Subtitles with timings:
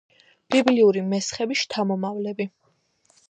[0.53, 2.49] ბიბლიური მესხების შთამომავლები.